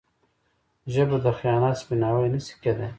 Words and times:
ژبه 0.93 1.17
د 1.25 1.27
خیانت 1.39 1.75
سپیناوی 1.81 2.27
نه 2.33 2.39
شي 2.45 2.55
کېدای. 2.63 2.89